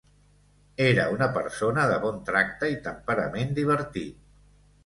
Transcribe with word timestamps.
Era 0.85 1.03
una 1.15 1.27
persona 1.35 1.85
de 1.93 1.99
bon 2.07 2.19
tracte 2.31 2.73
i 2.77 2.81
temperament 2.89 3.55
divertit. 3.63 4.21